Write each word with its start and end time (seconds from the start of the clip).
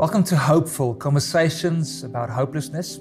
Welcome 0.00 0.24
to 0.24 0.36
Hopeful 0.38 0.94
Conversations 0.94 2.04
about 2.04 2.30
hopelessness, 2.30 3.00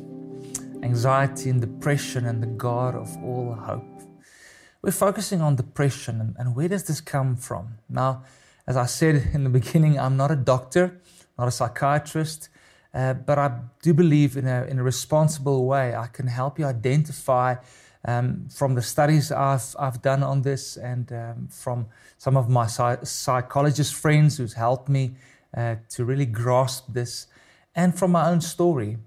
anxiety, 0.84 1.50
and 1.50 1.62
depression, 1.62 2.26
and 2.26 2.44
the 2.44 2.48
God 2.48 2.94
of 2.94 3.08
all 3.24 3.54
hope. 3.54 4.02
We're 4.82 4.92
focusing 4.92 5.40
on 5.40 5.56
depression 5.56 6.20
and, 6.20 6.36
and 6.38 6.58
where 6.58 6.68
does 6.68 6.84
this 6.84 7.00
come 7.00 7.38
from? 7.38 7.76
Now, 7.88 8.26
as 8.68 8.76
I 8.76 8.86
said 8.86 9.30
in 9.34 9.46
the 9.46 9.50
beginning, 9.50 9.98
I'm 9.98 10.18
not 10.18 10.30
a 10.30 10.36
doctor, 10.36 11.00
not 11.38 11.48
a 11.48 11.52
psychiatrist, 11.52 12.50
uh, 12.94 13.14
but 13.14 13.40
I 13.40 13.62
do 13.82 13.94
believe 13.94 14.36
in 14.36 14.46
a, 14.46 14.66
in 14.66 14.78
a 14.78 14.84
responsible 14.84 15.66
way 15.66 15.96
I 15.96 16.08
can 16.08 16.28
help 16.28 16.60
you 16.60 16.66
identify 16.66 17.56
um, 18.04 18.50
from 18.54 18.76
the 18.76 18.82
studies 18.82 19.32
I've, 19.32 19.74
I've 19.80 20.02
done 20.02 20.22
on 20.22 20.42
this 20.42 20.76
and 20.76 21.10
um, 21.14 21.48
from 21.50 21.88
some 22.18 22.36
of 22.36 22.50
my 22.50 22.68
psych- 22.68 23.06
psychologist 23.06 23.94
friends 23.94 24.36
who's 24.36 24.54
helped 24.54 24.90
me 24.90 25.16
uh, 25.56 25.76
to 25.90 26.06
really 26.06 26.26
grasp 26.26 26.94
this, 26.94 27.28
and 27.76 27.98
from 27.98 28.12
my 28.12 28.30
own 28.30 28.42
story. 28.42 28.98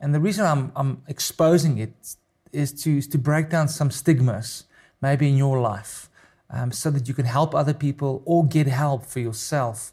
And 0.00 0.14
the 0.14 0.20
reason 0.20 0.46
I'm, 0.46 0.72
I'm 0.76 1.02
exposing 1.08 1.78
it 1.78 2.16
is 2.52 2.72
to, 2.82 2.98
is 2.98 3.06
to 3.08 3.18
break 3.18 3.50
down 3.50 3.68
some 3.68 3.90
stigmas, 3.90 4.64
maybe 5.00 5.28
in 5.28 5.36
your 5.36 5.60
life, 5.60 6.08
um, 6.50 6.72
so 6.72 6.90
that 6.90 7.08
you 7.08 7.14
can 7.14 7.26
help 7.26 7.54
other 7.54 7.74
people 7.74 8.22
or 8.24 8.46
get 8.46 8.66
help 8.66 9.04
for 9.04 9.20
yourself 9.20 9.92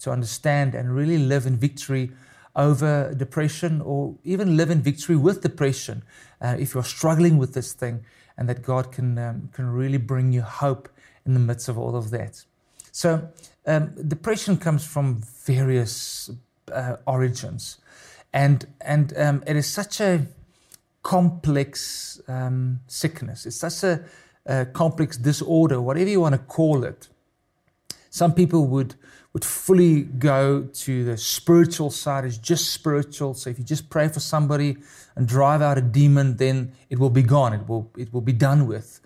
to 0.00 0.10
understand 0.10 0.74
and 0.74 0.94
really 0.94 1.18
live 1.18 1.46
in 1.46 1.56
victory 1.56 2.10
over 2.54 3.14
depression 3.14 3.80
or 3.82 4.14
even 4.24 4.56
live 4.56 4.70
in 4.70 4.80
victory 4.80 5.16
with 5.16 5.42
depression 5.42 6.02
uh, 6.40 6.56
if 6.58 6.74
you're 6.74 6.84
struggling 6.84 7.38
with 7.38 7.54
this 7.54 7.72
thing 7.72 8.04
and 8.36 8.48
that 8.48 8.62
God 8.62 8.92
can, 8.92 9.18
um, 9.18 9.48
can 9.52 9.66
really 9.66 9.98
bring 9.98 10.32
you 10.32 10.42
hope 10.42 10.88
in 11.24 11.34
the 11.34 11.40
midst 11.40 11.68
of 11.68 11.78
all 11.78 11.96
of 11.96 12.10
that. 12.10 12.44
So, 12.96 13.28
um, 13.66 13.92
depression 14.08 14.56
comes 14.56 14.82
from 14.82 15.20
various 15.44 16.30
uh, 16.72 16.96
origins, 17.06 17.76
and 18.32 18.66
and 18.80 19.12
um, 19.18 19.42
it 19.46 19.54
is 19.54 19.66
such 19.66 20.00
a 20.00 20.26
complex 21.02 22.22
um, 22.26 22.80
sickness. 22.86 23.44
It's 23.44 23.56
such 23.56 23.82
a, 23.84 24.02
a, 24.46 24.64
complex 24.64 25.18
disorder, 25.18 25.78
whatever 25.78 26.08
you 26.08 26.22
want 26.22 26.36
to 26.36 26.38
call 26.38 26.84
it. 26.84 27.08
Some 28.08 28.32
people 28.32 28.66
would 28.68 28.94
would 29.34 29.44
fully 29.44 30.04
go 30.04 30.62
to 30.62 31.04
the 31.04 31.18
spiritual 31.18 31.90
side 31.90 32.24
as 32.24 32.38
just 32.38 32.72
spiritual. 32.72 33.34
So 33.34 33.50
if 33.50 33.58
you 33.58 33.64
just 33.64 33.90
pray 33.90 34.08
for 34.08 34.20
somebody 34.20 34.78
and 35.16 35.28
drive 35.28 35.60
out 35.60 35.76
a 35.76 35.82
demon, 35.82 36.38
then 36.38 36.72
it 36.88 36.98
will 36.98 37.10
be 37.10 37.22
gone. 37.22 37.52
It 37.52 37.68
will 37.68 37.90
it 37.98 38.14
will 38.14 38.22
be 38.22 38.32
done 38.32 38.66
with. 38.66 39.02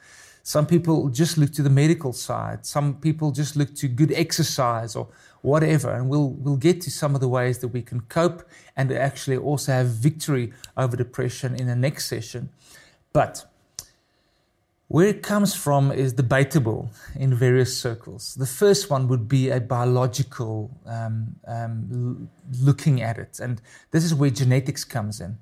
Some 0.51 0.67
people 0.67 1.11
just 1.11 1.39
look 1.39 1.53
to 1.53 1.63
the 1.63 1.71
medical 1.71 2.13
side. 2.13 2.67
Some 2.67 2.95
people 2.95 3.31
just 3.31 3.55
look 3.55 3.73
to 3.77 3.87
good 3.87 4.11
exercise 4.11 4.97
or 4.97 5.07
whatever. 5.43 5.93
And 5.93 6.09
we'll, 6.09 6.31
we'll 6.31 6.57
get 6.57 6.81
to 6.81 6.91
some 6.91 7.15
of 7.15 7.21
the 7.21 7.29
ways 7.29 7.59
that 7.59 7.69
we 7.69 7.83
can 7.83 8.01
cope 8.09 8.43
and 8.77 8.91
actually 8.91 9.37
also 9.37 9.71
have 9.71 9.87
victory 9.87 10.53
over 10.77 10.97
depression 10.97 11.55
in 11.55 11.69
the 11.69 11.77
next 11.77 12.07
session. 12.07 12.49
But 13.13 13.45
where 14.89 15.07
it 15.07 15.23
comes 15.23 15.55
from 15.55 15.93
is 15.93 16.15
debatable 16.15 16.91
in 17.15 17.33
various 17.33 17.79
circles. 17.79 18.35
The 18.35 18.45
first 18.45 18.91
one 18.91 19.07
would 19.07 19.29
be 19.29 19.51
a 19.51 19.61
biological 19.61 20.77
um, 20.85 21.37
um, 21.47 22.29
looking 22.61 23.03
at 23.03 23.19
it. 23.19 23.39
And 23.39 23.63
this 23.93 24.03
is 24.03 24.17
where 24.17 24.31
genetics 24.31 24.83
comes 24.83 25.21
in. 25.21 25.39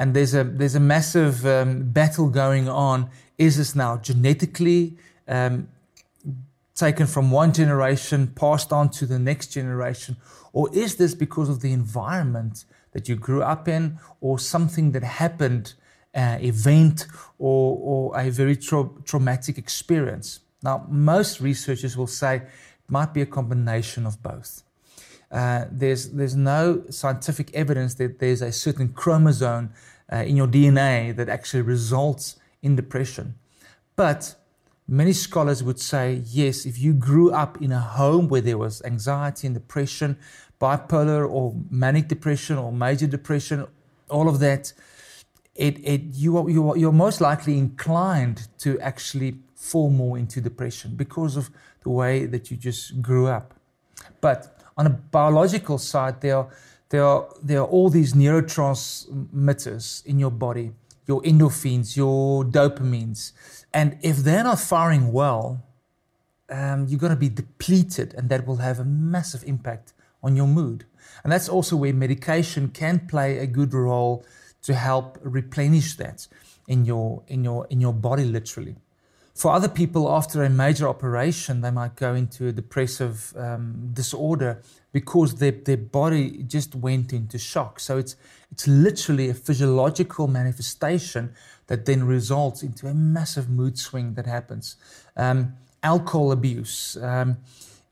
And 0.00 0.14
there's 0.14 0.34
a, 0.34 0.44
there's 0.44 0.74
a 0.74 0.80
massive 0.80 1.44
um, 1.44 1.82
battle 1.92 2.30
going 2.30 2.70
on 2.70 3.10
is 3.36 3.58
this 3.58 3.74
now 3.74 3.98
genetically 3.98 4.96
um, 5.28 5.68
taken 6.74 7.06
from 7.06 7.30
one 7.30 7.52
generation, 7.52 8.28
passed 8.28 8.72
on 8.72 8.88
to 8.92 9.04
the 9.04 9.18
next 9.18 9.48
generation? 9.48 10.16
Or 10.54 10.74
is 10.74 10.96
this 10.96 11.14
because 11.14 11.50
of 11.50 11.60
the 11.60 11.72
environment 11.72 12.64
that 12.92 13.08
you 13.10 13.14
grew 13.14 13.42
up 13.42 13.68
in, 13.68 13.98
or 14.22 14.38
something 14.38 14.92
that 14.92 15.02
happened, 15.02 15.74
uh, 16.14 16.38
event, 16.40 17.06
or, 17.38 17.78
or 17.78 18.18
a 18.18 18.30
very 18.30 18.56
tra- 18.56 18.90
traumatic 19.04 19.58
experience? 19.58 20.40
Now, 20.62 20.86
most 20.88 21.42
researchers 21.42 21.94
will 21.96 22.06
say 22.06 22.36
it 22.36 22.44
might 22.88 23.12
be 23.12 23.20
a 23.20 23.26
combination 23.26 24.06
of 24.06 24.22
both. 24.22 24.62
Uh, 25.30 25.66
there's, 25.70 26.10
there's 26.10 26.34
no 26.34 26.82
scientific 26.90 27.54
evidence 27.54 27.94
that 27.94 28.18
there's 28.18 28.42
a 28.42 28.50
certain 28.50 28.88
chromosome 28.88 29.70
uh, 30.12 30.16
in 30.16 30.36
your 30.36 30.46
DNA 30.46 31.14
that 31.16 31.28
actually 31.28 31.62
results 31.62 32.36
in 32.62 32.76
depression. 32.76 33.34
But 33.96 34.34
many 34.88 35.12
scholars 35.12 35.62
would 35.62 35.78
say, 35.78 36.22
yes, 36.26 36.66
if 36.66 36.78
you 36.78 36.92
grew 36.92 37.32
up 37.32 37.60
in 37.62 37.72
a 37.72 37.80
home 37.80 38.28
where 38.28 38.40
there 38.40 38.58
was 38.58 38.82
anxiety 38.82 39.46
and 39.46 39.54
depression, 39.54 40.18
bipolar 40.60 41.28
or 41.28 41.54
manic 41.70 42.08
depression 42.08 42.58
or 42.58 42.72
major 42.72 43.06
depression, 43.06 43.66
all 44.08 44.28
of 44.28 44.40
that, 44.40 44.72
it, 45.54 45.78
it, 45.84 46.02
you, 46.12 46.36
are, 46.38 46.50
you 46.50 46.70
are, 46.70 46.76
you're 46.76 46.92
most 46.92 47.20
likely 47.20 47.58
inclined 47.58 48.48
to 48.58 48.78
actually 48.80 49.36
fall 49.54 49.90
more 49.90 50.18
into 50.18 50.40
depression 50.40 50.94
because 50.96 51.36
of 51.36 51.50
the 51.82 51.90
way 51.90 52.26
that 52.26 52.50
you 52.50 52.56
just 52.56 53.00
grew 53.00 53.26
up. 53.26 53.54
But 54.20 54.58
on 54.76 54.86
a 54.86 54.90
biological 54.90 55.78
side, 55.78 56.20
there 56.20 56.36
are, 56.38 56.48
there 56.90 57.04
are, 57.04 57.28
there 57.42 57.60
are 57.60 57.66
all 57.66 57.88
these 57.88 58.12
neurotransmitters 58.14 60.04
in 60.06 60.18
your 60.18 60.30
body 60.30 60.72
your 61.10 61.22
endorphins, 61.22 61.96
your 61.96 62.44
dopamines. 62.44 63.32
And 63.74 63.98
if 64.00 64.18
they're 64.18 64.44
not 64.44 64.60
firing 64.60 65.10
well, 65.10 65.44
um, 66.48 66.86
you're 66.86 67.00
going 67.00 67.16
to 67.18 67.24
be 67.28 67.28
depleted, 67.28 68.14
and 68.14 68.28
that 68.28 68.46
will 68.46 68.56
have 68.68 68.78
a 68.78 68.84
massive 68.84 69.42
impact 69.44 69.92
on 70.22 70.36
your 70.36 70.46
mood. 70.46 70.84
And 71.22 71.32
that's 71.32 71.48
also 71.48 71.74
where 71.76 71.92
medication 71.92 72.68
can 72.68 73.06
play 73.08 73.38
a 73.38 73.46
good 73.46 73.74
role 73.74 74.24
to 74.62 74.74
help 74.74 75.18
replenish 75.22 75.96
that 75.96 76.28
in 76.68 76.84
your 76.84 77.22
in 77.26 77.42
your 77.42 77.66
in 77.70 77.80
your 77.80 77.94
body 78.08 78.24
literally. 78.24 78.76
For 79.40 79.52
other 79.52 79.70
people, 79.70 80.14
after 80.14 80.44
a 80.44 80.50
major 80.50 80.86
operation, 80.86 81.62
they 81.62 81.70
might 81.70 81.96
go 81.96 82.14
into 82.14 82.48
a 82.48 82.52
depressive 82.52 83.32
um, 83.38 83.88
disorder 83.94 84.60
because 84.92 85.36
their, 85.36 85.52
their 85.52 85.78
body 85.78 86.42
just 86.42 86.74
went 86.74 87.14
into 87.14 87.38
shock. 87.38 87.80
So 87.80 87.96
it's, 87.96 88.16
it's 88.52 88.68
literally 88.68 89.30
a 89.30 89.34
physiological 89.34 90.28
manifestation 90.28 91.32
that 91.68 91.86
then 91.86 92.04
results 92.04 92.62
into 92.62 92.86
a 92.86 92.92
massive 92.92 93.48
mood 93.48 93.78
swing 93.78 94.12
that 94.12 94.26
happens. 94.26 94.76
Um, 95.16 95.54
alcohol 95.82 96.32
abuse, 96.32 96.98
um, 97.00 97.38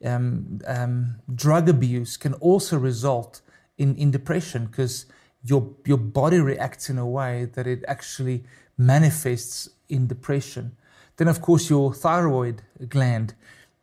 um, 0.05 0.61
um 0.67 1.15
drug 1.35 1.71
abuse 1.71 2.19
can 2.19 2.35
also 2.35 2.77
result 2.77 3.41
in, 3.79 3.97
in 3.97 4.11
depression 4.11 4.67
because 4.67 5.07
your, 5.43 5.75
your 5.87 5.97
body 5.97 6.41
reacts 6.41 6.91
in 6.91 6.99
a 6.99 7.07
way 7.07 7.47
that 7.55 7.67
it 7.67 7.85
actually 7.89 8.45
manifests 8.77 9.71
in 9.89 10.07
depression. 10.07 10.77
Then, 11.19 11.29
of 11.29 11.43
course, 11.43 11.69
your 11.69 11.93
thyroid 11.93 12.63
gland, 12.89 13.35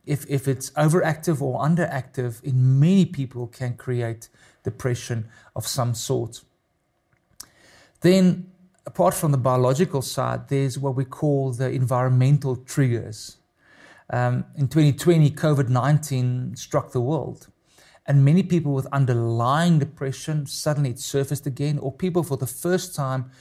if, 0.05 0.25
if 0.29 0.47
it's 0.47 0.71
overactive 0.71 1.41
or 1.41 1.61
underactive, 1.61 2.41
in 2.43 2.79
many 2.79 3.05
people 3.05 3.47
can 3.47 3.75
create 3.75 4.29
depression 4.63 5.27
of 5.55 5.67
some 5.67 5.93
sort. 5.93 6.41
Then, 8.01 8.51
apart 8.85 9.13
from 9.13 9.31
the 9.31 9.37
biological 9.37 10.01
side, 10.01 10.47
there's 10.47 10.79
what 10.79 10.95
we 10.95 11.05
call 11.05 11.51
the 11.51 11.69
environmental 11.69 12.55
triggers. 12.55 13.37
Um, 14.09 14.45
in 14.55 14.67
2020, 14.67 15.31
COVID 15.31 15.69
19 15.69 16.55
struck 16.55 16.91
the 16.91 17.01
world. 17.01 17.47
And 18.07 18.23
many 18.23 18.43
people 18.43 18.73
with 18.73 18.85
underlying 18.93 19.79
depression, 19.79 20.45
suddenly 20.45 20.91
it 20.91 20.99
surfaced 20.99 21.47
again, 21.47 21.79
or 21.79 21.91
people 21.91 22.23
for 22.23 22.37
the 22.37 22.47
first 22.47 22.95
time 22.95 23.31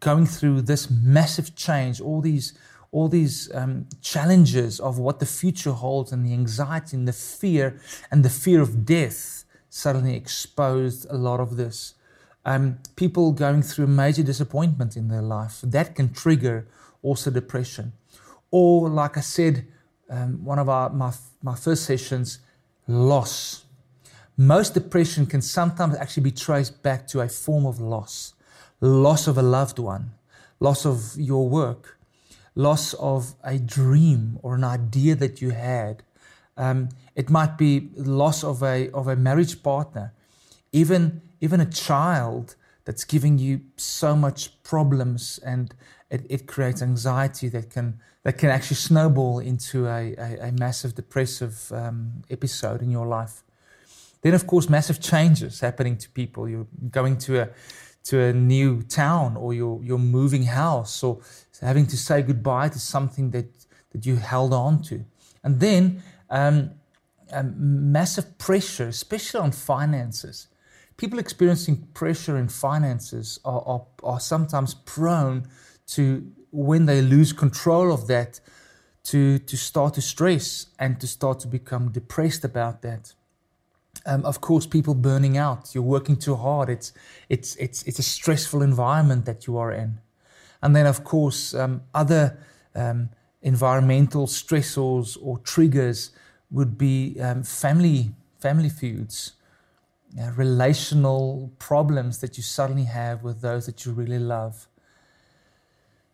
going 0.00 0.26
through 0.26 0.62
this 0.62 0.88
massive 0.88 1.56
change, 1.56 2.00
all 2.00 2.20
these 2.20 2.54
all 2.94 3.08
these 3.08 3.52
um, 3.54 3.86
challenges 4.00 4.78
of 4.78 5.00
what 5.00 5.18
the 5.18 5.26
future 5.26 5.72
holds 5.72 6.12
and 6.12 6.24
the 6.24 6.32
anxiety 6.32 6.96
and 6.96 7.08
the 7.08 7.12
fear 7.12 7.76
and 8.12 8.24
the 8.24 8.30
fear 8.30 8.60
of 8.62 8.86
death 8.86 9.44
suddenly 9.68 10.14
exposed 10.14 11.04
a 11.10 11.16
lot 11.16 11.40
of 11.40 11.56
this. 11.56 11.94
Um, 12.44 12.78
people 12.94 13.32
going 13.32 13.62
through 13.62 13.88
major 13.88 14.22
disappointment 14.22 14.96
in 14.96 15.08
their 15.08 15.22
life 15.22 15.60
that 15.64 15.96
can 15.96 16.12
trigger 16.12 16.68
also 17.02 17.32
depression. 17.32 17.94
Or, 18.52 18.88
like 18.88 19.16
I 19.16 19.22
said, 19.22 19.66
um, 20.08 20.44
one 20.44 20.60
of 20.60 20.68
our 20.68 20.88
my, 20.90 21.12
my 21.42 21.56
first 21.56 21.84
sessions, 21.86 22.38
loss. 22.86 23.64
Most 24.36 24.74
depression 24.74 25.26
can 25.26 25.42
sometimes 25.42 25.96
actually 25.96 26.22
be 26.22 26.30
traced 26.30 26.80
back 26.84 27.08
to 27.08 27.22
a 27.22 27.28
form 27.28 27.66
of 27.66 27.80
loss, 27.80 28.34
loss 28.80 29.26
of 29.26 29.36
a 29.36 29.42
loved 29.42 29.80
one, 29.80 30.12
loss 30.60 30.86
of 30.86 31.16
your 31.16 31.48
work, 31.48 31.93
loss 32.54 32.94
of 32.94 33.34
a 33.42 33.58
dream 33.58 34.38
or 34.42 34.54
an 34.54 34.64
idea 34.64 35.14
that 35.16 35.40
you 35.40 35.50
had. 35.50 36.02
Um, 36.56 36.90
it 37.16 37.30
might 37.30 37.58
be 37.58 37.90
loss 37.96 38.44
of 38.44 38.62
a, 38.62 38.90
of 38.90 39.08
a 39.08 39.16
marriage 39.16 39.62
partner, 39.62 40.12
even, 40.72 41.22
even 41.40 41.60
a 41.60 41.66
child 41.66 42.54
that's 42.84 43.04
giving 43.04 43.38
you 43.38 43.62
so 43.76 44.14
much 44.14 44.62
problems 44.62 45.38
and 45.44 45.74
it, 46.10 46.26
it 46.28 46.46
creates 46.46 46.82
anxiety 46.82 47.48
that 47.48 47.70
can, 47.70 47.98
that 48.22 48.38
can 48.38 48.50
actually 48.50 48.76
snowball 48.76 49.38
into 49.38 49.86
a, 49.86 50.14
a, 50.16 50.48
a 50.48 50.52
massive 50.52 50.94
depressive 50.94 51.72
um, 51.72 52.22
episode 52.30 52.82
in 52.82 52.90
your 52.90 53.06
life. 53.06 53.42
Then, 54.22 54.34
of 54.34 54.46
course, 54.46 54.68
massive 54.70 55.00
changes 55.00 55.60
happening 55.60 55.98
to 55.98 56.08
people. 56.10 56.48
You're 56.48 56.66
going 56.90 57.18
to 57.18 57.42
a 57.42 57.48
to 58.04 58.20
a 58.20 58.32
new 58.32 58.82
town, 58.82 59.36
or 59.36 59.54
you're 59.54 59.82
you're 59.82 59.98
moving 59.98 60.44
house, 60.44 61.02
or 61.02 61.20
having 61.60 61.86
to 61.86 61.96
say 61.96 62.22
goodbye 62.22 62.68
to 62.68 62.78
something 62.78 63.30
that 63.30 63.46
that 63.92 64.06
you 64.06 64.16
held 64.16 64.52
on 64.52 64.82
to, 64.82 65.04
and 65.42 65.60
then 65.60 66.02
um, 66.30 66.70
massive 67.56 68.38
pressure, 68.38 68.88
especially 68.88 69.40
on 69.40 69.52
finances. 69.52 70.48
People 70.96 71.18
experiencing 71.18 71.88
pressure 71.94 72.36
in 72.36 72.48
finances 72.48 73.40
are, 73.44 73.62
are, 73.66 73.86
are 74.02 74.20
sometimes 74.20 74.74
prone 74.74 75.48
to, 75.88 76.30
when 76.52 76.86
they 76.86 77.02
lose 77.02 77.32
control 77.32 77.92
of 77.92 78.06
that, 78.06 78.40
to, 79.04 79.38
to 79.38 79.56
start 79.56 79.94
to 79.94 80.00
stress 80.00 80.66
and 80.78 81.00
to 81.00 81.06
start 81.06 81.40
to 81.40 81.48
become 81.48 81.90
depressed 81.90 82.44
about 82.44 82.82
that. 82.82 83.12
Um, 84.06 84.24
of 84.24 84.40
course, 84.40 84.66
people 84.66 84.94
burning 84.94 85.38
out. 85.38 85.74
You're 85.74 85.82
working 85.82 86.16
too 86.16 86.36
hard. 86.36 86.68
It's, 86.68 86.92
it's, 87.28 87.56
it's, 87.56 87.82
it's 87.84 87.98
a 87.98 88.02
stressful 88.02 88.62
environment 88.62 89.24
that 89.24 89.46
you 89.46 89.56
are 89.56 89.72
in. 89.72 89.98
And 90.62 90.76
then, 90.76 90.86
of 90.86 91.04
course, 91.04 91.54
um, 91.54 91.82
other 91.94 92.38
um, 92.74 93.08
environmental 93.42 94.26
stressors 94.26 95.16
or 95.20 95.38
triggers 95.38 96.10
would 96.50 96.76
be 96.76 97.18
um, 97.20 97.42
family 97.42 98.10
family 98.44 98.68
feuds, 98.68 99.32
uh, 100.20 100.30
relational 100.36 101.50
problems 101.58 102.18
that 102.18 102.36
you 102.36 102.42
suddenly 102.42 102.84
have 102.84 103.22
with 103.22 103.40
those 103.40 103.64
that 103.64 103.86
you 103.86 103.92
really 103.92 104.18
love. 104.18 104.68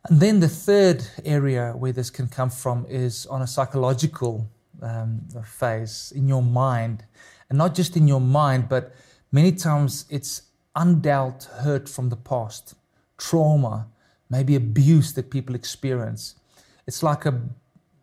And 0.09 0.21
then 0.21 0.39
the 0.39 0.49
third 0.49 1.05
area 1.25 1.73
where 1.77 1.91
this 1.93 2.09
can 2.09 2.29
come 2.29 2.51
from 2.51 2.87
is 2.89 3.27
on 3.27 3.43
a 3.43 3.49
psychological 3.49 4.49
um, 4.81 5.23
phase 5.45 6.13
in 6.15 6.29
your 6.29 6.43
mind, 6.43 7.05
and 7.51 7.59
not 7.59 7.75
just 7.75 7.97
in 7.97 8.09
your 8.09 8.21
mind, 8.21 8.69
but 8.69 8.95
many 9.33 9.53
times 9.53 10.07
it's 10.09 10.43
undealt 10.77 11.45
hurt 11.63 11.89
from 11.89 12.09
the 12.09 12.17
past, 12.17 12.75
trauma, 13.19 13.89
maybe 14.31 14.55
abuse 14.55 15.13
that 15.15 15.31
people 15.31 15.55
experience. 15.55 16.37
It's 16.87 17.03
like 17.03 17.27
a 17.27 17.41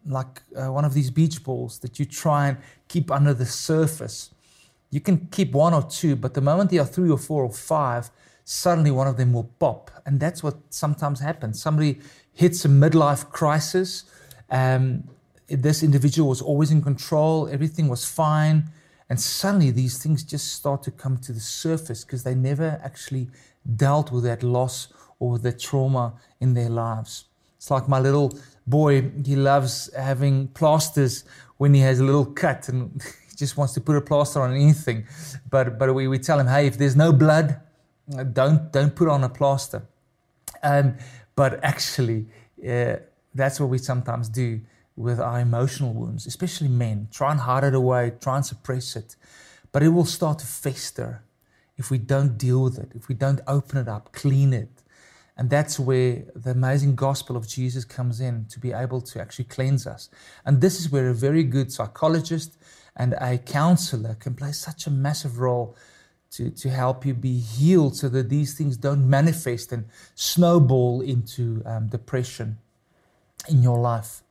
like 0.06 0.42
uh, 0.56 0.72
one 0.72 0.86
of 0.86 0.94
these 0.94 1.12
beach 1.12 1.44
balls 1.44 1.80
that 1.80 2.00
you 2.00 2.06
try 2.06 2.48
and 2.48 2.58
keep 2.88 3.12
under 3.12 3.34
the 3.34 3.46
surface. 3.46 4.34
You 4.90 5.02
can 5.02 5.28
keep 5.32 5.52
one 5.52 5.74
or 5.74 5.84
two, 5.84 6.16
but 6.16 6.34
the 6.34 6.42
moment 6.42 6.72
there 6.72 6.82
are 6.82 6.86
three 6.86 7.10
or 7.10 7.18
four 7.18 7.44
or 7.44 7.52
five, 7.52 8.10
suddenly 8.46 8.92
one 8.92 9.08
of 9.08 9.18
them 9.18 9.34
will 9.34 9.52
pop. 9.60 9.92
And 10.06 10.20
that's 10.20 10.42
what 10.42 10.56
sometimes 10.70 11.20
happens. 11.20 11.62
Somebody 11.62 12.00
hits 12.34 12.64
a 12.64 12.70
midlife 12.70 13.30
crisis. 13.30 14.06
Um, 14.50 15.10
this 15.50 15.84
individual 15.84 16.30
was 16.30 16.42
always 16.42 16.72
in 16.72 16.82
control, 16.82 17.50
everything 17.50 17.90
was 17.90 18.06
fine. 18.06 18.70
And 19.10 19.20
suddenly 19.20 19.72
these 19.72 19.98
things 20.02 20.24
just 20.24 20.54
start 20.54 20.84
to 20.84 20.92
come 20.92 21.18
to 21.20 21.32
the 21.32 21.40
surface 21.40 22.04
because 22.04 22.24
they 22.24 22.36
never 22.36 22.80
actually 22.84 23.30
dealt 23.76 24.12
with 24.12 24.24
that 24.26 24.44
loss 24.44 24.90
or 25.20 25.40
the 25.40 25.52
trauma 25.52 26.14
in 26.40 26.54
their 26.54 26.70
lives. 26.70 27.26
It's 27.56 27.72
like 27.72 27.88
my 27.88 28.00
little 28.00 28.38
boy, 28.66 29.10
he 29.26 29.36
loves 29.36 29.90
having 29.96 30.50
plasters 30.50 31.24
when 31.58 31.74
he 31.74 31.80
has 31.82 32.00
a 32.00 32.04
little 32.04 32.26
cut 32.26 32.70
and 32.70 33.02
he 33.30 33.36
just 33.36 33.58
wants 33.58 33.74
to 33.74 33.82
put 33.82 33.96
a 33.96 34.02
plaster 34.02 34.42
on 34.42 34.54
anything. 34.54 35.08
But 35.50 35.80
but 35.80 35.94
we, 35.94 36.08
we 36.08 36.20
tell 36.20 36.40
him, 36.40 36.48
hey, 36.48 36.68
if 36.68 36.78
there's 36.78 36.96
no 36.96 37.12
blood, 37.14 37.60
don't 38.34 38.72
don't 38.72 38.96
put 38.96 39.08
on 39.08 39.24
a 39.24 39.30
plaster. 39.30 39.84
Um, 40.62 40.98
but 41.36 41.64
actually, 41.64 42.28
uh, 42.68 42.98
that's 43.34 43.60
what 43.60 43.70
we 43.70 43.78
sometimes 43.78 44.28
do 44.30 44.60
with 44.98 45.20
our 45.22 45.40
emotional 45.40 45.94
wounds, 45.94 46.26
especially 46.26 46.68
men. 46.68 47.08
Try 47.12 47.32
and 47.32 47.40
hide 47.40 47.64
it 47.64 47.74
away, 47.74 48.12
try 48.20 48.36
and 48.36 48.46
suppress 48.46 48.98
it. 48.98 49.16
But 49.72 49.84
it 49.84 49.90
will 49.90 50.06
start 50.06 50.40
to 50.40 50.46
fester 50.46 51.24
if 51.78 51.90
we 51.90 52.00
don't 52.00 52.38
deal 52.38 52.64
with 52.64 52.78
it, 52.78 52.92
if 52.96 53.08
we 53.08 53.16
don't 53.16 53.40
open 53.48 53.78
it 53.78 53.88
up, 53.88 54.12
clean 54.12 54.52
it, 54.52 54.82
and 55.38 55.52
that's 55.52 55.80
where 55.80 56.24
the 56.36 56.52
amazing 56.52 56.96
gospel 56.96 57.38
of 57.38 57.48
Jesus 57.48 57.86
comes 57.86 58.20
in 58.20 58.46
to 58.46 58.60
be 58.60 58.74
able 58.74 59.02
to 59.02 59.22
actually 59.22 59.46
cleanse 59.46 59.86
us. 59.86 60.10
And 60.44 60.62
this 60.62 60.80
is 60.80 60.92
where 60.92 61.10
a 61.10 61.14
very 61.14 61.44
good 61.44 61.72
psychologist 61.72 62.58
and 62.96 63.14
a 63.22 63.38
counselor 63.38 64.16
can 64.16 64.34
play 64.34 64.52
such 64.52 64.88
a 64.88 64.90
massive 64.90 65.40
role 65.40 65.78
to, 66.32 66.50
to 66.50 66.70
help 66.70 67.06
you 67.06 67.14
be 67.14 67.40
healed 67.40 67.96
so 67.96 68.10
that 68.10 68.30
these 68.30 68.56
things 68.56 68.78
don't 68.78 69.08
manifest 69.08 69.72
and 69.72 69.86
snowball 70.16 71.02
into 71.02 71.62
um, 71.66 71.88
depression 71.88 72.58
in 73.48 73.62
your 73.62 73.78
life. 73.78 74.24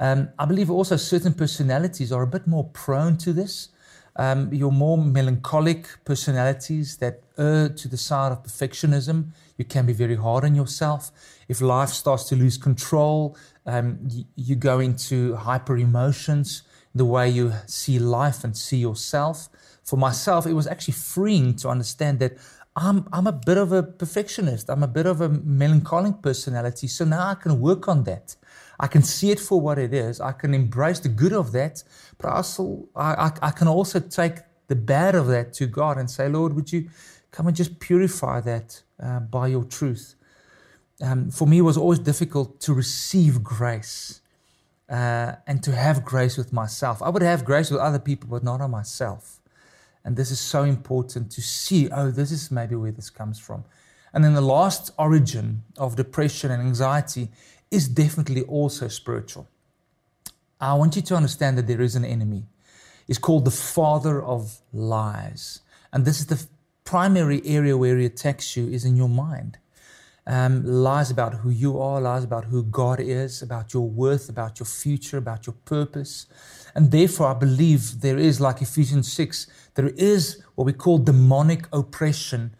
Um, 0.00 0.30
I 0.38 0.46
believe 0.46 0.70
also 0.70 0.96
certain 0.96 1.34
personalities 1.34 2.10
are 2.10 2.22
a 2.22 2.26
bit 2.26 2.46
more 2.46 2.64
prone 2.64 3.18
to 3.18 3.34
this. 3.34 3.68
Um, 4.16 4.52
your 4.52 4.72
more 4.72 4.98
melancholic 4.98 5.86
personalities 6.04 6.96
that 6.96 7.22
err 7.38 7.68
to 7.68 7.86
the 7.86 7.96
side 7.96 8.32
of 8.32 8.42
perfectionism, 8.42 9.32
you 9.56 9.64
can 9.64 9.86
be 9.86 9.92
very 9.92 10.16
hard 10.16 10.44
on 10.44 10.54
yourself. 10.54 11.12
If 11.48 11.60
life 11.60 11.90
starts 11.90 12.24
to 12.30 12.34
lose 12.34 12.56
control, 12.56 13.36
um, 13.66 13.98
you, 14.08 14.24
you 14.36 14.56
go 14.56 14.80
into 14.80 15.36
hyper 15.36 15.76
emotions, 15.76 16.62
the 16.94 17.04
way 17.04 17.28
you 17.28 17.52
see 17.66 17.98
life 17.98 18.42
and 18.42 18.56
see 18.56 18.78
yourself. 18.78 19.48
For 19.84 19.96
myself, 19.96 20.46
it 20.46 20.54
was 20.54 20.66
actually 20.66 20.94
freeing 20.94 21.54
to 21.56 21.68
understand 21.68 22.18
that 22.20 22.36
I'm, 22.74 23.06
I'm 23.12 23.26
a 23.26 23.32
bit 23.32 23.58
of 23.58 23.72
a 23.72 23.82
perfectionist. 23.82 24.70
I'm 24.70 24.82
a 24.82 24.88
bit 24.88 25.06
of 25.06 25.20
a 25.20 25.28
melancholic 25.28 26.22
personality. 26.22 26.88
So 26.88 27.04
now 27.04 27.28
I 27.28 27.34
can 27.34 27.60
work 27.60 27.86
on 27.86 28.04
that. 28.04 28.36
I 28.80 28.86
can 28.86 29.02
see 29.02 29.30
it 29.30 29.38
for 29.38 29.60
what 29.60 29.78
it 29.78 29.92
is. 29.92 30.20
I 30.20 30.32
can 30.32 30.54
embrace 30.54 31.00
the 31.00 31.10
good 31.10 31.34
of 31.34 31.52
that, 31.52 31.84
but 32.18 32.28
I, 32.28 32.36
also, 32.36 32.88
I, 32.96 33.30
I, 33.42 33.50
can 33.50 33.68
also 33.68 34.00
take 34.00 34.36
the 34.68 34.74
bad 34.74 35.14
of 35.14 35.26
that 35.26 35.52
to 35.54 35.66
God 35.66 35.98
and 35.98 36.10
say, 36.10 36.28
Lord, 36.28 36.54
would 36.54 36.72
you 36.72 36.88
come 37.30 37.46
and 37.46 37.56
just 37.56 37.78
purify 37.78 38.40
that 38.40 38.82
uh, 39.02 39.20
by 39.20 39.48
your 39.48 39.64
truth. 39.64 40.14
Um, 41.02 41.30
for 41.30 41.46
me, 41.46 41.58
it 41.58 41.62
was 41.62 41.76
always 41.76 41.98
difficult 41.98 42.60
to 42.60 42.74
receive 42.74 43.42
grace 43.42 44.20
uh, 44.88 45.32
and 45.46 45.62
to 45.62 45.72
have 45.72 46.04
grace 46.04 46.36
with 46.36 46.52
myself. 46.52 47.00
I 47.02 47.08
would 47.08 47.22
have 47.22 47.44
grace 47.44 47.70
with 47.70 47.80
other 47.80 47.98
people, 47.98 48.28
but 48.28 48.42
not 48.44 48.60
on 48.60 48.70
myself. 48.70 49.40
And 50.04 50.16
this 50.16 50.30
is 50.30 50.40
so 50.40 50.64
important 50.64 51.30
to 51.32 51.42
see 51.42 51.90
oh, 51.90 52.10
this 52.10 52.32
is 52.32 52.50
maybe 52.50 52.74
where 52.74 52.92
this 52.92 53.10
comes 53.10 53.38
from. 53.38 53.64
And 54.12 54.24
then 54.24 54.34
the 54.34 54.40
last 54.40 54.90
origin 54.98 55.62
of 55.76 55.94
depression 55.94 56.50
and 56.50 56.60
anxiety 56.60 57.30
is 57.70 57.88
definitely 57.88 58.42
also 58.42 58.88
spiritual. 58.88 59.48
I 60.60 60.74
want 60.74 60.96
you 60.96 61.02
to 61.02 61.14
understand 61.14 61.56
that 61.58 61.66
there 61.66 61.80
is 61.80 61.96
an 61.96 62.04
enemy. 62.04 62.44
It's 63.08 63.18
called 63.18 63.44
the 63.44 63.50
father 63.50 64.22
of 64.22 64.60
lies. 64.72 65.60
And 65.92 66.04
this 66.04 66.20
is 66.20 66.26
the 66.26 66.46
primary 66.84 67.40
area 67.44 67.76
where 67.76 67.96
he 67.98 68.04
attacks 68.04 68.56
you 68.56 68.68
is 68.68 68.84
in 68.84 68.96
your 68.96 69.08
mind. 69.08 69.58
Um, 70.26 70.64
lies 70.64 71.10
about 71.10 71.34
who 71.34 71.50
you 71.50 71.80
are, 71.80 72.00
lies 72.00 72.24
about 72.24 72.44
who 72.44 72.62
God 72.62 73.00
is, 73.00 73.42
about 73.42 73.72
your 73.72 73.88
worth, 73.88 74.28
about 74.28 74.60
your 74.60 74.66
future, 74.66 75.16
about 75.16 75.46
your 75.46 75.54
purpose. 75.64 76.26
And 76.74 76.90
therefore, 76.90 77.28
I 77.28 77.34
believe 77.34 78.00
there 78.00 78.18
is, 78.18 78.40
like 78.40 78.60
Ephesians 78.60 79.10
6, 79.12 79.46
there 79.74 79.88
is 79.96 80.42
what 80.54 80.66
we 80.66 80.72
call 80.72 80.98
demonic 80.98 81.66
oppression 81.72 82.54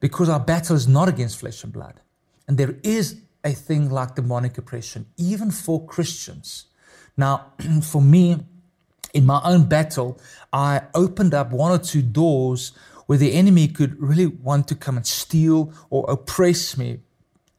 because 0.00 0.28
our 0.28 0.40
battle 0.40 0.76
is 0.76 0.88
not 0.88 1.08
against 1.08 1.38
flesh 1.38 1.64
and 1.64 1.72
blood. 1.72 2.00
And 2.48 2.56
there 2.56 2.76
is 2.82 3.20
a 3.44 3.52
thing 3.52 3.90
like 3.90 4.14
demonic 4.14 4.58
oppression, 4.58 5.06
even 5.16 5.50
for 5.50 5.84
Christians. 5.84 6.66
Now, 7.16 7.52
for 7.82 8.02
me, 8.02 8.38
in 9.12 9.26
my 9.26 9.40
own 9.44 9.64
battle, 9.64 10.20
I 10.52 10.82
opened 10.94 11.34
up 11.34 11.50
one 11.50 11.72
or 11.72 11.78
two 11.78 12.02
doors 12.02 12.72
where 13.06 13.18
the 13.18 13.34
enemy 13.34 13.68
could 13.68 14.00
really 14.00 14.26
want 14.26 14.68
to 14.68 14.74
come 14.74 14.96
and 14.96 15.06
steal 15.06 15.72
or 15.90 16.10
oppress 16.10 16.76
me. 16.76 17.00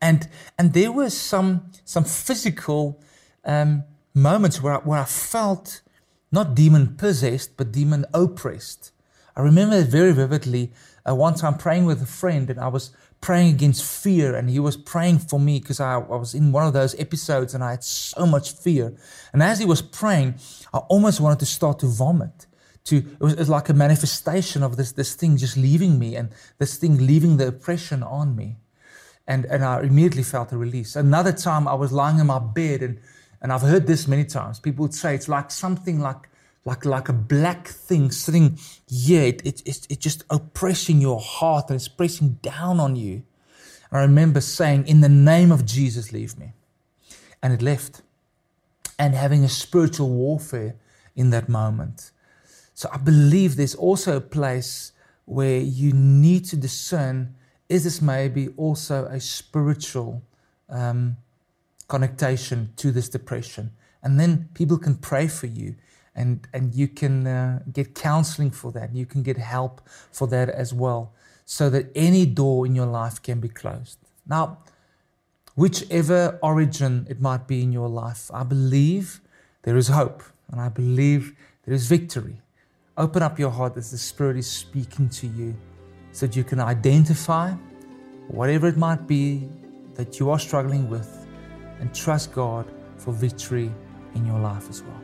And, 0.02 0.28
and 0.58 0.74
there 0.74 0.92
were 0.92 1.10
some, 1.10 1.72
some 1.86 2.04
physical 2.04 3.00
um, 3.46 3.84
moments 4.14 4.62
where 4.62 4.74
I, 4.74 4.78
where 4.78 5.00
I 5.00 5.06
felt 5.06 5.82
not 6.32 6.56
demon 6.56 6.96
possessed, 6.96 7.56
but 7.58 7.72
demon 7.72 8.06
oppressed. 8.14 8.92
I 9.36 9.42
remember 9.42 9.84
very 9.84 10.12
vividly. 10.12 10.72
Uh, 11.08 11.16
one 11.16 11.36
time 11.36 11.58
praying 11.58 11.86
with 11.86 12.02
a 12.02 12.08
friend, 12.08 12.50
and 12.50 12.60
I 12.60 12.68
was 12.68 12.92
praying 13.24 13.56
against 13.56 13.82
fear, 13.86 14.36
and 14.36 14.50
he 14.50 14.60
was 14.60 14.76
praying 14.76 15.18
for 15.18 15.40
me 15.40 15.58
because 15.58 15.80
I, 15.80 15.94
I, 15.94 16.18
was 16.18 16.36
in 16.36 16.52
one 16.52 16.68
of 16.68 16.74
those 16.74 16.94
episodes 17.00 17.54
and 17.54 17.64
I 17.64 17.72
had 17.72 17.84
so 17.84 18.26
much 18.26 18.52
fear. 18.52 18.94
And 19.32 19.42
as 19.42 19.60
he 19.60 19.66
was 19.66 19.82
praying, 19.82 20.36
I 20.74 20.80
almost 20.80 21.22
wanted 21.22 21.40
to 21.40 21.46
start 21.46 21.80
to 21.80 21.86
vomit 21.86 22.48
to 22.84 22.98
it 22.98 23.20
was, 23.22 23.34
it 23.34 23.40
was 23.40 23.48
like 23.50 23.70
a 23.70 23.74
manifestation 23.74 24.62
of 24.62 24.76
this 24.76 24.92
this 24.92 25.16
thing 25.16 25.38
just 25.38 25.56
leaving 25.56 25.98
me 25.98 26.18
and 26.18 26.34
this 26.60 26.76
thing 26.76 26.98
leaving 26.98 27.38
the 27.38 27.48
oppression 27.48 28.04
on 28.04 28.36
me. 28.36 28.58
And 29.26 29.46
and 29.46 29.64
I 29.64 29.82
immediately 29.82 30.24
felt 30.24 30.52
a 30.52 30.58
release. 30.58 30.98
Another 30.98 31.32
time 31.32 31.66
I 31.66 31.76
was 31.76 31.94
lying 31.94 32.20
in 32.20 32.28
my 32.28 32.40
bed 32.40 32.84
and 32.84 33.00
and 33.42 33.54
I've 33.54 33.62
heard 33.62 33.88
this 33.88 34.06
many 34.06 34.26
times. 34.26 34.60
People 34.60 34.84
would 34.84 34.94
say 34.94 35.16
it's 35.16 35.30
like 35.30 35.50
something 35.50 36.02
like 36.02 36.30
like 36.66 36.86
like 36.86 37.10
a 37.10 37.14
black 37.14 37.68
thing 37.68 38.12
sitting 38.12 38.58
here 38.88 39.24
it, 39.24 39.46
it, 39.46 39.62
it, 39.66 39.88
it 39.90 40.00
just 40.00 40.24
oppressing 40.30 41.02
your 41.02 41.20
heart 41.20 41.70
and 41.70 41.76
it's 41.76 41.88
pressing 41.88 42.40
down 42.42 42.80
on 42.80 42.96
you. 42.96 43.24
And 43.92 44.00
I 44.00 44.02
remember 44.02 44.42
saying 44.42 44.88
in 44.88 45.02
the 45.02 45.10
name 45.10 45.52
of 45.52 45.66
Jesus 45.66 46.12
leave 46.12 46.38
me. 46.38 46.54
And 47.42 47.54
it 47.54 47.62
left. 47.62 48.02
And 48.98 49.14
having 49.14 49.44
a 49.44 49.50
spiritual 49.50 50.10
warfare 50.10 50.76
in 51.16 51.30
that 51.32 51.50
moment. 51.50 52.12
So 52.74 52.90
I 52.92 52.98
believe 52.98 53.56
there's 53.56 53.76
also 53.76 54.18
a 54.18 54.22
place 54.22 54.94
where 55.26 55.60
you 55.60 55.92
need 55.94 56.46
to 56.46 56.58
discern 56.58 57.36
is 57.70 57.86
this 57.86 58.02
maybe 58.02 58.50
also 58.58 59.06
a 59.06 59.20
spiritual 59.20 60.22
um, 60.70 61.18
to 61.90 62.92
this 62.92 63.10
depression? 63.10 63.72
And 64.02 64.20
then 64.20 64.50
people 64.54 64.78
can 64.78 64.96
pray 64.96 65.28
for 65.28 65.48
you 65.48 65.76
and, 66.16 66.48
and 66.54 66.76
you 66.76 66.88
can 66.88 67.28
uh, 67.28 67.60
get 67.72 67.96
counseling 67.96 68.52
for 68.52 68.72
that. 68.72 68.94
You 68.94 69.06
can 69.06 69.24
get 69.24 69.38
help 69.38 69.82
for 70.12 70.28
that 70.28 70.50
as 70.50 70.74
well, 70.74 71.14
so 71.46 71.70
that 71.70 71.88
any 71.96 72.26
door 72.26 72.66
in 72.66 72.76
your 72.76 72.86
life 72.86 73.22
can 73.22 73.40
be 73.40 73.50
closed. 73.50 73.98
Now, 74.28 74.60
whichever 75.56 76.40
origin 76.42 77.08
it 77.10 77.20
might 77.20 77.48
be 77.48 77.62
in 77.62 77.72
your 77.72 77.90
life, 77.90 78.30
I 78.34 78.44
believe 78.44 79.22
there 79.64 79.78
is 79.78 79.88
hope 79.88 80.24
and 80.52 80.62
I 80.62 80.70
believe 80.70 81.36
there 81.66 81.74
is 81.74 81.88
victory. 81.88 82.42
Open 82.98 83.24
up 83.24 83.40
your 83.40 83.50
heart 83.50 83.76
as 83.78 83.92
the 83.92 83.98
Spirit 83.98 84.38
is 84.38 84.50
speaking 84.50 85.10
to 85.10 85.28
you 85.28 85.56
so 86.12 86.28
that 86.28 86.36
you 86.36 86.44
can 86.44 86.60
identify 86.60 87.52
whatever 88.28 88.68
it 88.68 88.78
might 88.78 89.08
be 89.08 89.50
that 89.96 90.20
you 90.20 90.30
are 90.30 90.40
struggling 90.40 90.90
with 90.90 91.28
and 91.80 91.94
trust 91.94 92.34
God 92.34 92.66
for 92.98 93.12
victory 93.12 93.72
in 94.16 94.26
your 94.26 94.40
life 94.40 94.70
as 94.70 94.82
well. 94.84 95.02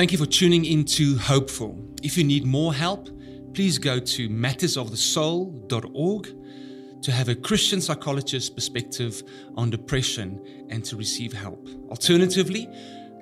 Thank 0.00 0.12
you 0.12 0.18
for 0.18 0.24
tuning 0.24 0.64
in 0.64 0.86
to 0.96 1.18
Hopeful. 1.18 1.78
If 2.02 2.16
you 2.16 2.24
need 2.24 2.46
more 2.46 2.72
help, 2.72 3.10
please 3.52 3.76
go 3.76 4.00
to 4.00 4.30
mattersofthesoul.org 4.30 7.02
to 7.02 7.12
have 7.12 7.28
a 7.28 7.34
Christian 7.34 7.82
psychologist's 7.82 8.48
perspective 8.48 9.22
on 9.58 9.68
depression 9.68 10.66
and 10.70 10.82
to 10.86 10.96
receive 10.96 11.34
help. 11.34 11.68
Alternatively, 11.90 12.66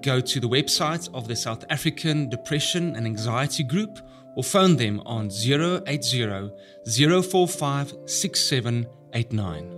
go 0.02 0.20
to 0.20 0.38
the 0.38 0.48
website 0.48 1.12
of 1.14 1.26
the 1.26 1.34
South 1.34 1.64
African 1.68 2.28
Depression 2.28 2.94
and 2.94 3.06
Anxiety 3.06 3.64
Group 3.64 3.98
or 4.36 4.44
phone 4.44 4.76
them 4.76 5.02
on 5.04 5.30
080 5.32 6.52
045 6.86 7.92
6789. 8.06 9.77